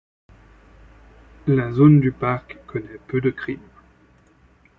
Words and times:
La 1.45 1.71
zone 1.71 1.99
du 1.99 2.11
parc 2.11 2.57
connaît 2.65 2.97
peu 3.07 3.21
de 3.21 3.29
crimes. 3.29 3.59